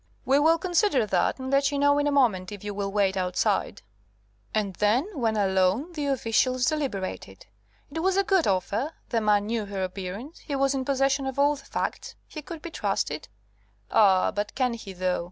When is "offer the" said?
8.47-9.21